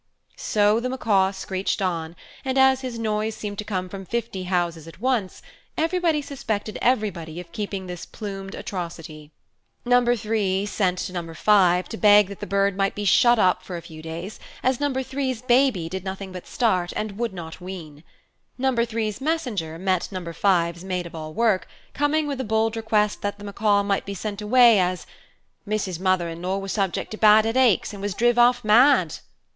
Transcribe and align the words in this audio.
So 0.35 0.79
the 0.79 0.89
Macaw 0.89 1.29
screeched 1.29 1.79
on, 1.79 2.15
and 2.43 2.57
as 2.57 2.81
his 2.81 2.97
noise 2.97 3.35
seemed 3.35 3.59
to 3.59 3.63
come 3.63 3.87
from 3.87 4.03
fifty 4.03 4.45
houses 4.45 4.87
at 4.87 4.99
once, 4.99 5.43
everybody 5.77 6.23
suspected 6.23 6.79
everybody 6.81 7.39
of 7.39 7.51
keeping 7.51 7.85
this 7.85 8.07
plumed 8.07 8.55
atrocity. 8.55 9.31
No. 9.85 10.03
3 10.03 10.65
sent 10.65 10.97
to 10.97 11.13
No. 11.13 11.33
5 11.35 11.87
to 11.87 11.97
beg 11.97 12.29
that 12.29 12.39
the 12.39 12.47
bird 12.47 12.75
might 12.75 12.95
be 12.95 13.05
shut 13.05 13.37
up 13.37 13.61
for 13.61 13.77
a 13.77 13.81
few 13.83 14.01
days, 14.01 14.39
as 14.63 14.79
No. 14.79 14.89
3's 14.89 15.43
baby 15.43 15.87
did 15.87 16.03
nothing 16.03 16.31
but 16.31 16.47
start, 16.47 16.91
and 16.95 17.19
would 17.19 17.31
not 17.31 17.61
wean. 17.61 18.03
No. 18.57 18.71
3's 18.73 19.21
messenger 19.21 19.77
met 19.77 20.11
No. 20.11 20.19
5's 20.21 20.83
maid 20.83 21.05
of 21.05 21.13
all 21.13 21.31
work, 21.31 21.67
coming 21.93 22.25
with 22.25 22.41
a 22.41 22.43
bold 22.43 22.75
request 22.75 23.21
that 23.21 23.37
the 23.37 23.43
macaw 23.45 23.83
might 23.83 24.07
be 24.07 24.15
sent 24.15 24.41
away, 24.41 24.79
as 24.79 25.05
"Missus's 25.63 25.99
mother 25.99 26.27
in 26.27 26.41
law 26.41 26.57
was 26.57 26.71
subject 26.71 27.11
to 27.11 27.17
bad 27.17 27.45
headaches, 27.45 27.93
and 27.93 28.01
was 28.01 28.15
driv 28.15 28.37
half 28.37 28.63
mad." 28.63 29.17